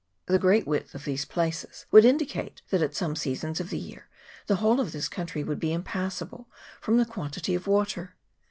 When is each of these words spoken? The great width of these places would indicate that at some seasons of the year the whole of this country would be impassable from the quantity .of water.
The 0.25 0.39
great 0.39 0.65
width 0.65 0.95
of 0.95 1.05
these 1.05 1.25
places 1.25 1.85
would 1.91 2.05
indicate 2.05 2.63
that 2.71 2.81
at 2.81 2.95
some 2.95 3.15
seasons 3.15 3.59
of 3.59 3.69
the 3.69 3.77
year 3.77 4.09
the 4.47 4.55
whole 4.55 4.79
of 4.79 4.93
this 4.93 5.07
country 5.07 5.43
would 5.43 5.59
be 5.59 5.71
impassable 5.73 6.49
from 6.81 6.97
the 6.97 7.05
quantity 7.05 7.53
.of 7.53 7.67
water. 7.67 8.15